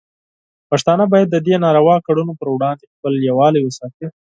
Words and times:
پښتانه 0.69 1.03
باید 1.13 1.27
د 1.31 1.37
دې 1.45 1.55
ناروا 1.65 1.95
کړنو 2.07 2.33
پر 2.39 2.47
وړاندې 2.51 2.89
خپل 2.93 3.13
یووالی 3.27 3.61
وساتي. 3.63 4.05